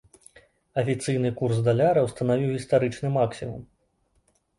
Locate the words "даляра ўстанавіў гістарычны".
1.67-3.07